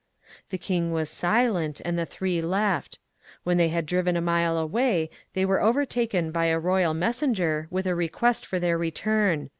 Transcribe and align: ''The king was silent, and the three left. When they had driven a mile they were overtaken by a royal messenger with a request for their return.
''The 0.49 0.57
king 0.57 0.91
was 0.91 1.11
silent, 1.11 1.79
and 1.85 1.95
the 1.95 2.07
three 2.07 2.41
left. 2.41 2.97
When 3.43 3.57
they 3.57 3.67
had 3.67 3.85
driven 3.85 4.17
a 4.17 4.19
mile 4.19 4.67
they 4.67 5.45
were 5.45 5.61
overtaken 5.61 6.31
by 6.31 6.47
a 6.47 6.57
royal 6.57 6.95
messenger 6.95 7.67
with 7.69 7.85
a 7.85 7.93
request 7.93 8.43
for 8.43 8.57
their 8.57 8.79
return. 8.79 9.49